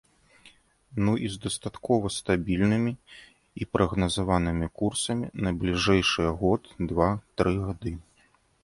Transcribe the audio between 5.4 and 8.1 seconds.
найбліжэйшыя год, два, тры гады.